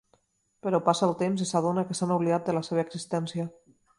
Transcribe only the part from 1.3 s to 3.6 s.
i s'adona que s'han oblidat de la seva existència.